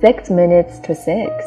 Six 0.00 0.30
minutes 0.30 0.78
to 0.80 0.94
six, 0.94 1.44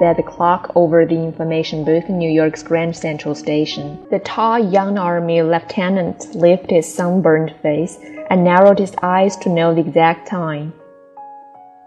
said 0.00 0.16
the 0.16 0.24
clock 0.24 0.72
over 0.74 1.06
the 1.06 1.14
information 1.14 1.84
booth 1.84 2.08
in 2.08 2.18
New 2.18 2.28
York's 2.28 2.64
Grand 2.64 2.96
Central 2.96 3.36
Station. 3.36 4.04
The 4.10 4.18
tall 4.18 4.58
young 4.58 4.98
army 4.98 5.42
lieutenant 5.42 6.34
lifted 6.34 6.72
his 6.72 6.92
sunburned 6.92 7.54
face 7.62 8.00
and 8.30 8.42
narrowed 8.42 8.80
his 8.80 8.96
eyes 9.00 9.36
to 9.36 9.48
know 9.48 9.72
the 9.72 9.82
exact 9.82 10.26
time. 10.26 10.72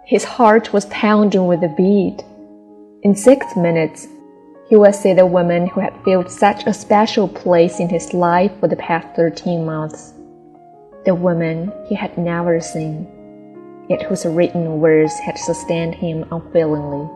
His 0.06 0.24
heart 0.24 0.72
was 0.72 0.86
pounding 0.86 1.46
with 1.46 1.62
a 1.62 1.74
beat. 1.76 2.24
In 3.04 3.14
six 3.14 3.58
minutes, 3.58 4.08
he 4.70 4.78
would 4.78 4.96
see 4.96 5.12
the 5.12 5.26
woman 5.26 5.68
who 5.68 5.82
had 5.82 6.04
filled 6.06 6.32
such 6.32 6.66
a 6.66 6.74
special 6.74 7.28
place 7.28 7.82
in 7.82 7.90
his 7.90 8.14
life 8.14 8.54
for 8.62 8.70
the 8.70 8.78
past 8.78 9.14
thirteen 9.14 9.66
months. 9.66 10.14
The 11.04 11.16
woman 11.16 11.70
he 11.90 11.96
had 11.96 12.18
never 12.18 12.62
seen, 12.62 13.08
yet 13.90 14.02
whose 14.04 14.26
written 14.26 14.80
words 14.80 15.18
had 15.20 15.38
sustained 15.38 15.96
him 15.96 16.26
unfailingly. 16.32 17.10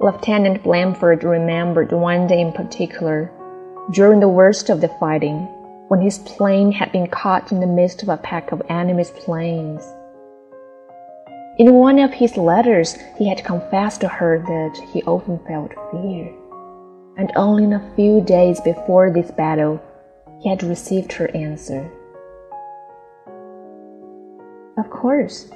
Lieutenant 0.00 0.62
Blandford 0.62 1.24
remembered 1.24 1.92
one 1.92 2.26
day 2.26 2.40
in 2.40 2.52
particular, 2.52 3.30
during 3.92 4.20
the 4.20 4.28
worst 4.28 4.70
of 4.70 4.80
the 4.80 4.88
fighting, 5.00 5.48
when 5.88 6.00
his 6.00 6.18
plane 6.20 6.72
had 6.72 6.92
been 6.92 7.06
caught 7.08 7.50
in 7.50 7.60
the 7.60 7.66
midst 7.66 8.02
of 8.02 8.08
a 8.08 8.16
pack 8.16 8.52
of 8.52 8.62
enemy's 8.68 9.10
planes. 9.10 9.82
In 11.58 11.74
one 11.74 11.98
of 11.98 12.12
his 12.12 12.36
letters, 12.36 12.96
he 13.18 13.28
had 13.28 13.44
confessed 13.44 14.00
to 14.00 14.08
her 14.08 14.38
that 14.38 14.82
he 14.92 15.02
often 15.02 15.38
felt 15.46 15.72
fear, 15.90 16.32
and 17.18 17.30
only 17.36 17.64
in 17.64 17.74
a 17.74 17.92
few 17.96 18.22
days 18.22 18.60
before 18.60 19.10
this 19.10 19.30
battle, 19.32 19.82
he 20.40 20.48
had 20.48 20.62
received 20.62 21.12
her 21.12 21.28
answer. 21.36 21.90
Of 24.80 24.90
course, 24.90 25.48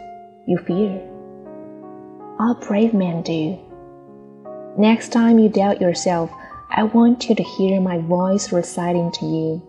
you 0.46 0.58
fear. 0.58 1.00
All 2.38 2.54
brave 2.60 2.94
men 2.94 3.22
do. 3.22 3.58
Next 4.78 5.10
time 5.10 5.40
you 5.40 5.48
doubt 5.48 5.80
yourself, 5.80 6.30
I 6.70 6.84
want 6.84 7.28
you 7.28 7.34
to 7.34 7.42
hear 7.42 7.80
my 7.80 7.98
voice 7.98 8.52
reciting 8.52 9.10
to 9.12 9.26
you. 9.26 9.62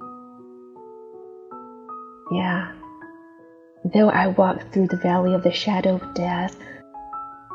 Yeah, 2.32 2.72
Though 3.94 4.10
I 4.10 4.28
walk 4.28 4.72
through 4.72 4.88
the 4.88 4.98
valley 4.98 5.36
of 5.36 5.44
the 5.44 5.52
shadow 5.52 5.96
of 5.98 6.14
death, 6.16 6.58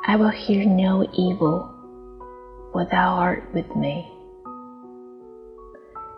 I 0.07 0.15
will 0.15 0.29
hear 0.29 0.65
no 0.65 1.03
evil, 1.13 1.69
for 2.71 2.87
thou 2.89 3.15
art 3.15 3.43
with 3.53 3.75
me. 3.75 4.09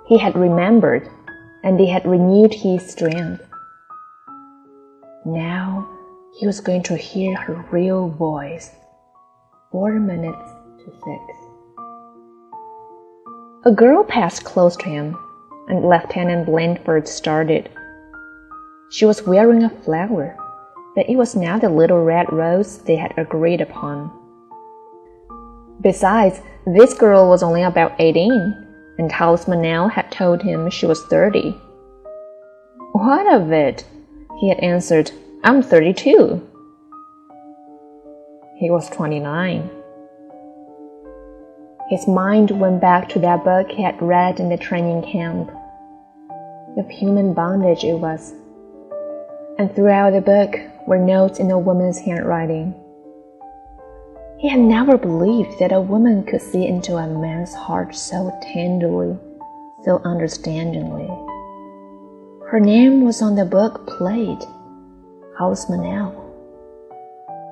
He 0.07 0.19
had 0.19 0.37
remembered, 0.37 1.09
and 1.65 1.81
he 1.81 1.89
had 1.89 2.05
renewed 2.05 2.53
his 2.53 2.87
strength. 2.87 3.43
Now 5.25 5.89
he 6.39 6.47
was 6.47 6.61
going 6.61 6.83
to 6.85 6.97
hear 6.97 7.37
her 7.37 7.65
real 7.71 8.09
voice. 8.09 8.71
Four 9.71 9.99
minutes 10.01 10.51
to 10.79 10.91
six. 10.91 11.23
A 13.65 13.73
girl 13.73 14.03
passed 14.05 14.45
close 14.45 14.77
to 14.77 14.89
him, 14.89 15.17
and 15.69 15.85
Lieutenant 15.85 16.47
Blandford 16.47 17.07
started 17.07 17.71
she 18.93 19.07
was 19.07 19.27
wearing 19.27 19.65
a 19.65 19.71
flower, 19.71 20.37
but 20.95 21.09
it 21.09 21.17
was 21.17 21.35
not 21.35 21.63
the 21.63 21.71
little 21.71 22.05
red 22.05 22.31
rose 22.31 22.77
they 22.81 22.97
had 22.97 23.15
agreed 23.17 23.63
upon. 23.63 24.13
Besides, 25.81 26.43
this 26.67 26.93
girl 26.93 27.27
was 27.27 27.43
only 27.43 27.63
about 27.63 27.99
eighteen, 27.99 28.55
and 28.99 29.11
Hollis 29.11 29.47
Meynell 29.47 29.91
had 29.91 30.13
told 30.13 30.43
him 30.43 30.69
she 30.69 30.85
was 30.85 31.03
thirty. 31.07 31.53
What 32.93 33.27
of 33.35 33.51
it? 33.51 33.87
He 34.43 34.49
had 34.49 34.59
answered, 34.59 35.13
I'm 35.45 35.63
thirty-two. 35.63 36.45
He 38.59 38.71
was 38.73 38.91
twenty-nine. 38.91 39.71
His 41.89 42.09
mind 42.09 42.51
went 42.51 42.81
back 42.81 43.09
to 43.11 43.21
that 43.21 43.45
book 43.45 43.71
he 43.71 43.85
had 43.85 44.03
read 44.03 44.41
in 44.41 44.49
the 44.49 44.57
training 44.57 45.03
camp. 45.05 45.49
Of 46.77 46.91
human 46.91 47.35
bondage 47.35 47.85
it 47.85 47.95
was 47.95 48.35
and 49.59 49.73
throughout 49.77 50.11
the 50.11 50.21
book 50.21 50.59
were 50.89 50.99
notes 50.99 51.39
in 51.39 51.53
a 51.53 51.59
woman's 51.59 52.01
handwriting. 52.01 52.75
He 54.39 54.49
had 54.49 54.59
never 54.59 54.99
believed 54.99 55.61
that 55.61 55.71
a 55.71 55.81
woman 55.81 56.25
could 56.25 56.43
see 56.43 56.67
into 56.67 56.97
a 56.97 57.07
man's 57.07 57.55
heart 57.55 57.95
so 57.95 58.37
tenderly, 58.43 59.17
so 59.85 60.01
understandingly. 60.05 61.09
Her 62.53 62.61
name 62.61 63.03
was 63.03 63.23
on 63.23 63.35
the 63.35 63.47
book 63.47 63.87
plate, 63.87 64.45
Hollis 65.39 65.71
Meynell. 65.71 66.13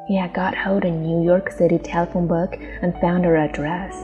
He 0.06 0.14
had 0.14 0.34
got 0.34 0.54
hold 0.54 0.84
a 0.84 0.90
New 0.90 1.24
York 1.24 1.50
City 1.52 1.78
telephone 1.78 2.26
book 2.26 2.54
and 2.82 2.92
found 3.00 3.24
her 3.24 3.34
address. 3.34 3.94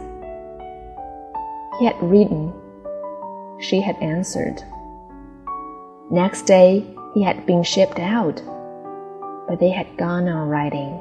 He 1.79 1.85
had 1.85 2.03
written. 2.03 2.51
She 3.61 3.83
had 3.83 3.97
answered. 3.97 4.63
Next 6.11 6.47
day, 6.47 6.87
he 7.13 7.23
had 7.23 7.45
been 7.45 7.63
shipped 7.63 7.99
out, 7.99 8.41
but 9.47 9.61
they 9.61 9.69
had 9.69 9.99
gone 9.99 10.27
on 10.29 10.49
writing. 10.49 10.99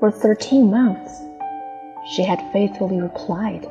For 0.00 0.10
thirteen 0.10 0.70
months, 0.70 1.22
she 2.10 2.24
had 2.24 2.44
faithfully 2.52 3.00
replied. 3.00 3.66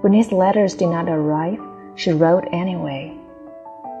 When 0.00 0.12
his 0.12 0.30
letters 0.30 0.74
did 0.74 0.88
not 0.88 1.08
arrive, 1.08 1.58
she 1.96 2.12
wrote 2.12 2.44
anyway. 2.52 3.16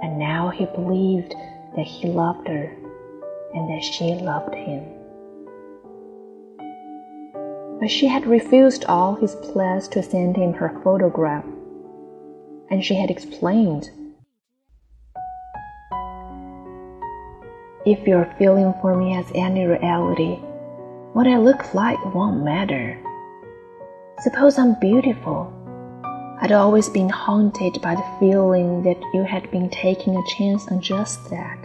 And 0.02 0.18
now 0.18 0.48
he 0.50 0.66
believed 0.66 1.34
that 1.74 1.86
he 1.86 2.08
loved 2.08 2.46
her 2.46 2.76
and 3.54 3.68
that 3.68 3.82
she 3.82 4.14
loved 4.14 4.54
him. 4.54 4.84
But 7.80 7.90
she 7.90 8.06
had 8.06 8.26
refused 8.26 8.84
all 8.84 9.16
his 9.16 9.34
pleas 9.34 9.88
to 9.88 10.02
send 10.02 10.36
him 10.36 10.52
her 10.52 10.80
photograph 10.84 11.44
and 12.70 12.84
she 12.84 12.94
had 12.94 13.10
explained. 13.10 13.90
If 17.86 18.06
your 18.06 18.32
feeling 18.38 18.74
for 18.80 18.94
me 18.94 19.14
has 19.14 19.26
any 19.34 19.64
reality, 19.64 20.36
what 21.14 21.26
I 21.26 21.38
look 21.38 21.74
like 21.74 21.98
won't 22.14 22.44
matter. 22.44 23.02
Suppose 24.20 24.58
I'm 24.58 24.78
beautiful. 24.78 25.57
I'd 26.40 26.52
always 26.52 26.88
been 26.88 27.08
haunted 27.08 27.80
by 27.82 27.94
the 27.94 28.16
feeling 28.20 28.82
that 28.84 29.00
you 29.12 29.24
had 29.24 29.50
been 29.50 29.68
taking 29.70 30.16
a 30.16 30.36
chance 30.36 30.66
on 30.68 30.80
just 30.80 31.28
that. 31.30 31.58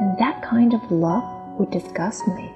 And 0.00 0.18
that 0.18 0.42
kind 0.42 0.74
of 0.74 0.90
love 0.90 1.24
would 1.58 1.70
disgust 1.70 2.26
me. 2.28 2.50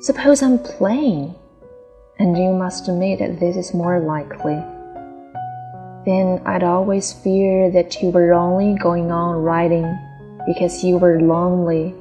Suppose 0.00 0.42
I'm 0.42 0.58
plain, 0.58 1.34
and 2.18 2.36
you 2.36 2.52
must 2.52 2.88
admit 2.88 3.18
that 3.18 3.38
this 3.38 3.56
is 3.56 3.74
more 3.74 4.00
likely 4.00 4.62
then 6.04 6.40
I'd 6.46 6.62
always 6.62 7.12
fear 7.12 7.70
that 7.72 8.00
you 8.02 8.10
were 8.10 8.32
only 8.32 8.74
going 8.78 9.10
on 9.12 9.42
writing 9.42 9.98
because 10.46 10.82
you 10.82 10.96
were 10.96 11.20
lonely 11.20 11.94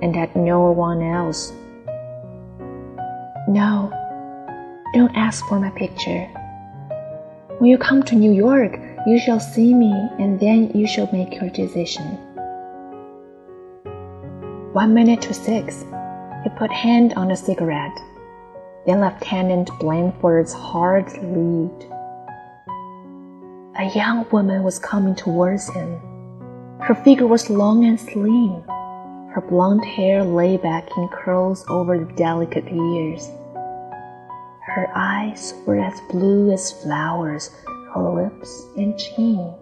and 0.00 0.16
had 0.16 0.34
no 0.34 0.70
one 0.70 1.02
else. 1.02 1.52
No, 3.46 3.92
don't 4.92 5.16
ask 5.16 5.44
for 5.46 5.58
my 5.58 5.70
picture. 5.70 6.26
When 7.58 7.70
you 7.70 7.78
come 7.78 8.02
to 8.04 8.14
New 8.14 8.32
York, 8.32 8.78
you 9.06 9.18
shall 9.18 9.40
see 9.40 9.74
me 9.74 9.92
and 10.18 10.38
then 10.38 10.70
you 10.74 10.86
shall 10.86 11.08
make 11.12 11.40
your 11.40 11.50
decision. 11.50 12.04
One 14.72 14.94
minute 14.94 15.22
to 15.22 15.34
six, 15.34 15.84
he 16.42 16.50
put 16.50 16.70
hand 16.70 17.14
on 17.14 17.30
a 17.30 17.36
cigarette. 17.36 17.98
Then 18.86 19.00
Lieutenant 19.00 19.70
Blandford's 19.78 20.52
heart 20.52 21.12
leaped. 21.22 21.84
A 23.78 23.90
young 23.94 24.26
woman 24.30 24.62
was 24.62 24.78
coming 24.78 25.14
towards 25.14 25.68
him. 25.70 26.00
Her 26.80 26.94
figure 26.94 27.26
was 27.26 27.48
long 27.48 27.84
and 27.84 27.98
slim. 27.98 28.62
Her 29.32 29.44
blonde 29.48 29.84
hair 29.84 30.24
lay 30.24 30.56
back 30.56 30.88
in 30.96 31.08
curls 31.08 31.64
over 31.68 31.98
the 31.98 32.12
delicate 32.14 32.66
ears. 32.66 33.30
Her 34.64 34.88
eyes 34.94 35.54
were 35.66 35.80
as 35.80 36.00
blue 36.08 36.52
as 36.52 36.70
flowers. 36.84 37.50
Her 37.92 38.14
lips 38.14 38.64
and 38.76 38.96
chin 38.96 39.52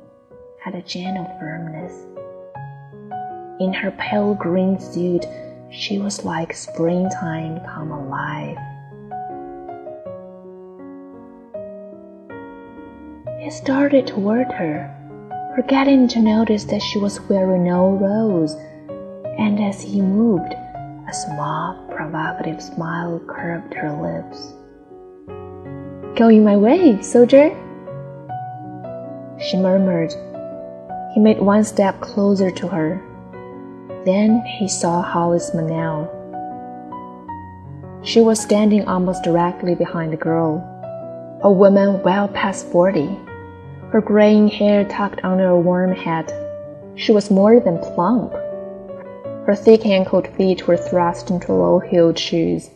had 0.63 0.75
a 0.75 0.83
gentle 0.83 1.25
firmness. 1.41 1.93
In 3.61 3.73
her 3.73 3.93
pale 3.93 4.35
green 4.35 4.79
suit, 4.79 5.25
she 5.71 5.99
was 5.99 6.27
like 6.27 6.53
springtime 6.53 7.61
come 7.65 7.91
alive. 7.91 8.59
He 13.41 13.51
started 13.51 14.07
toward 14.07 14.53
her, 14.53 14.95
forgetting 15.57 16.09
to 16.09 16.21
notice 16.21 16.65
that 16.65 16.83
she 16.83 16.99
was 16.99 17.23
wearing 17.23 17.65
no 17.65 17.93
rose, 17.93 18.55
and 19.39 19.59
as 19.61 19.81
he 19.81 20.03
moved, 20.03 20.53
a 20.53 21.13
small, 21.13 21.89
provocative 21.91 22.63
smile 22.63 23.19
curved 23.27 23.73
her 23.73 23.93
lips. 23.93 24.53
Going 26.17 26.45
my 26.45 26.57
way, 26.57 27.01
soldier? 27.03 27.51
She 29.39 29.57
murmured, 29.57 30.13
He 31.15 31.21
made 31.21 31.41
one 31.41 31.65
step 31.65 32.01
closer 32.01 32.51
to 32.51 32.69
her. 32.69 33.01
Then 34.05 34.43
he 34.45 34.69
saw 34.69 35.03
Hollis 35.03 35.53
Meynell. 35.53 36.09
She 38.03 38.21
was 38.21 38.41
standing 38.41 38.87
almost 38.89 39.23
directly 39.23 39.75
behind 39.75 40.13
the 40.13 40.17
girl, 40.17 40.59
a 41.43 41.51
woman 41.51 42.03
well 42.03 42.29
past 42.29 42.67
forty, 42.67 43.09
her 43.93 44.01
graying 44.01 44.49
hair 44.49 44.85
tucked 44.85 45.25
under 45.25 45.49
a 45.49 45.61
warm 45.61 45.93
hat. 45.93 46.33
She 46.97 47.13
was 47.13 47.31
more 47.31 47.61
than 47.61 47.79
plump. 47.79 48.33
Her 49.47 49.55
thick 49.55 49.87
ankled 49.87 50.29
feet 50.29 50.67
were 50.67 50.77
thrust 50.77 51.31
into 51.31 51.53
low 51.53 51.79
heeled 51.79 52.19
shoes. 52.19 52.71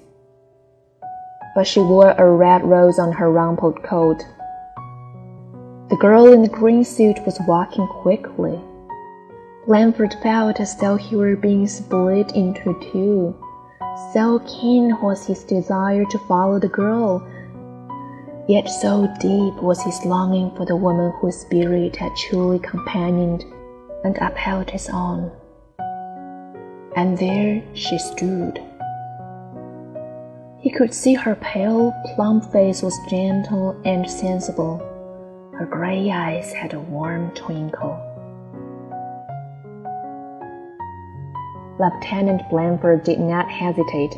But 1.55 1.67
she 1.67 1.81
wore 1.81 2.11
a 2.13 2.31
red 2.31 2.65
rose 2.65 2.99
on 2.99 3.13
her 3.13 3.31
rumpled 3.31 3.83
coat. 3.83 4.25
The 5.91 5.97
girl 6.01 6.33
in 6.33 6.43
the 6.43 6.49
green 6.49 6.85
suit 6.85 7.25
was 7.25 7.39
walking 7.47 7.87
quickly. 7.87 8.61
Blandford 9.67 10.15
felt 10.23 10.61
as 10.61 10.77
though 10.77 10.97
he 10.97 11.15
were 11.15 11.37
being 11.37 11.67
split 11.67 12.35
into 12.35 12.79
two. 12.93 13.35
So 14.13 14.41
keen 14.41 15.01
was 15.01 15.27
his 15.27 15.45
desire 15.45 16.05
to 16.07 16.19
follow 16.27 16.59
the 16.59 16.69
girl, 16.69 17.27
yet 18.49 18.69
so 18.69 19.07
deep 19.21 19.55
was 19.63 19.81
his 19.83 20.05
longing 20.05 20.51
for 20.57 20.67
the 20.67 20.77
woman 20.77 21.13
whose 21.21 21.37
spirit 21.37 21.97
had 21.97 22.17
truly 22.17 22.59
companioned 22.59 23.45
and 24.03 24.19
upheld 24.21 24.71
his 24.71 24.89
own. 24.89 25.31
And 26.97 27.17
there 27.19 27.63
she 27.75 27.99
stood. 27.99 28.61
He 30.65 30.71
could 30.71 30.95
see 30.95 31.13
her 31.13 31.35
pale, 31.35 31.93
plump 32.15 32.51
face 32.51 32.83
was 32.83 32.99
gentle 33.11 33.79
and 33.85 34.11
sensible. 34.11 34.79
Her 35.59 35.67
gray 35.67 36.11
eyes 36.11 36.55
had 36.55 36.73
a 36.73 36.81
warm 36.81 37.33
twinkle. 37.33 38.01
Lieutenant 41.79 42.49
Blandford 42.49 43.05
did 43.05 43.21
not 43.21 43.51
hesitate. 43.51 44.17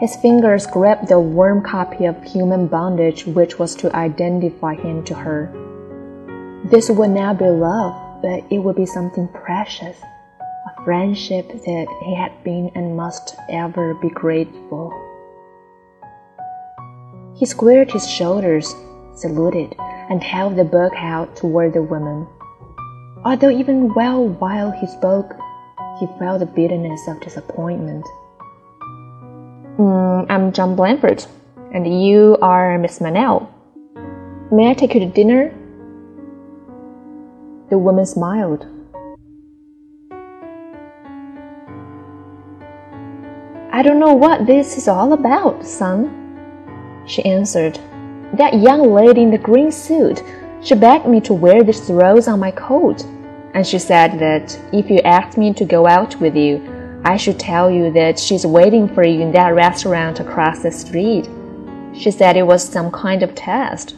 His 0.00 0.16
fingers 0.16 0.66
grabbed 0.66 1.06
the 1.06 1.20
warm 1.20 1.62
copy 1.62 2.06
of 2.06 2.20
Human 2.24 2.66
Bondage 2.66 3.24
which 3.24 3.60
was 3.60 3.76
to 3.76 3.94
identify 3.94 4.74
him 4.74 5.04
to 5.04 5.14
her. 5.14 5.48
This 6.64 6.90
would 6.90 7.10
not 7.10 7.38
be 7.38 7.44
love, 7.44 8.20
but 8.20 8.42
it 8.50 8.58
would 8.58 8.74
be 8.74 8.86
something 8.86 9.28
precious, 9.28 9.96
a 10.40 10.84
friendship 10.84 11.46
that 11.46 11.86
he 12.04 12.16
had 12.16 12.32
been 12.42 12.72
and 12.74 12.96
must 12.96 13.36
ever 13.48 13.94
be 13.94 14.10
grateful. 14.10 14.92
He 17.42 17.46
squared 17.46 17.90
his 17.90 18.08
shoulders, 18.08 18.72
saluted, 19.16 19.74
and 20.08 20.22
held 20.22 20.54
the 20.54 20.62
book 20.62 20.92
out 20.94 21.34
toward 21.34 21.72
the 21.72 21.82
woman. 21.82 22.28
Although 23.24 23.50
even 23.50 23.92
well 23.94 24.28
while 24.28 24.70
he 24.70 24.86
spoke, 24.86 25.34
he 25.98 26.06
felt 26.20 26.38
the 26.38 26.46
bitterness 26.46 27.08
of 27.08 27.20
disappointment. 27.20 28.06
Mm, 29.76 30.26
I'm 30.30 30.52
John 30.52 30.76
Blandford, 30.76 31.26
and 31.74 32.04
you 32.06 32.38
are 32.40 32.78
Miss 32.78 33.00
Meynell. 33.00 33.48
May 34.52 34.70
I 34.70 34.74
take 34.74 34.94
you 34.94 35.00
to 35.00 35.06
dinner? 35.06 35.52
The 37.70 37.78
woman 37.78 38.06
smiled. 38.06 38.68
I 43.72 43.82
don't 43.82 43.98
know 43.98 44.14
what 44.14 44.46
this 44.46 44.78
is 44.78 44.86
all 44.86 45.12
about, 45.12 45.66
son, 45.66 46.21
she 47.12 47.24
answered. 47.24 47.78
That 48.34 48.54
young 48.54 48.92
lady 48.92 49.22
in 49.22 49.30
the 49.30 49.38
green 49.38 49.70
suit, 49.70 50.22
she 50.62 50.74
begged 50.74 51.06
me 51.06 51.20
to 51.22 51.34
wear 51.34 51.62
this 51.62 51.90
rose 51.90 52.28
on 52.28 52.40
my 52.40 52.50
coat 52.50 53.04
and 53.54 53.66
she 53.66 53.78
said 53.78 54.18
that 54.18 54.58
if 54.72 54.90
you 54.90 54.98
asked 55.00 55.36
me 55.36 55.52
to 55.54 55.64
go 55.64 55.86
out 55.86 56.18
with 56.20 56.34
you, 56.34 57.00
I 57.04 57.16
should 57.16 57.38
tell 57.38 57.70
you 57.70 57.92
that 57.92 58.18
she's 58.18 58.46
waiting 58.46 58.88
for 58.88 59.04
you 59.04 59.20
in 59.20 59.32
that 59.32 59.54
restaurant 59.54 60.20
across 60.20 60.62
the 60.62 60.70
street. 60.70 61.28
She 61.94 62.10
said 62.10 62.36
it 62.36 62.46
was 62.46 62.66
some 62.66 62.90
kind 62.90 63.22
of 63.22 63.34
test. 63.34 63.96